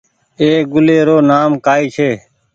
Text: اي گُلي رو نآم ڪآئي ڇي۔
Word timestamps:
اي 0.41 0.49
گُلي 0.71 0.97
رو 1.07 1.17
نآم 1.29 1.51
ڪآئي 1.65 1.85
ڇي۔ 1.95 2.09